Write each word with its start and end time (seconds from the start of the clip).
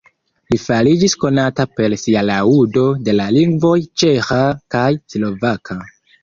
Li 0.51 0.57
fariĝis 0.61 1.11
konata 1.23 1.65
per 1.79 1.95
sia 2.03 2.23
laŭdo 2.29 2.87
de 3.09 3.15
la 3.19 3.27
lingvoj 3.37 3.75
ĉeĥa 4.05 4.41
kaj 4.77 4.89
slovaka. 5.17 5.79